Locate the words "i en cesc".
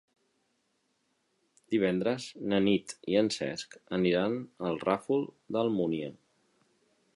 3.13-3.77